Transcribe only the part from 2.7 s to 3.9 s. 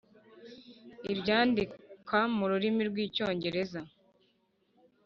rw’icyongereza